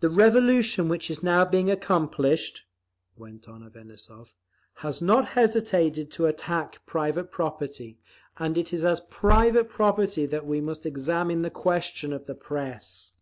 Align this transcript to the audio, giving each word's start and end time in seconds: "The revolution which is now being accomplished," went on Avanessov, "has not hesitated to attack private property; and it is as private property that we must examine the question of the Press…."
"The 0.00 0.10
revolution 0.10 0.88
which 0.88 1.08
is 1.08 1.22
now 1.22 1.44
being 1.44 1.70
accomplished," 1.70 2.64
went 3.16 3.48
on 3.48 3.62
Avanessov, 3.62 4.34
"has 4.82 5.00
not 5.00 5.28
hesitated 5.38 6.10
to 6.10 6.26
attack 6.26 6.84
private 6.84 7.30
property; 7.30 8.00
and 8.38 8.58
it 8.58 8.72
is 8.72 8.84
as 8.84 8.98
private 9.02 9.68
property 9.68 10.26
that 10.26 10.46
we 10.46 10.60
must 10.60 10.84
examine 10.84 11.42
the 11.42 11.48
question 11.50 12.12
of 12.12 12.26
the 12.26 12.34
Press…." 12.34 13.14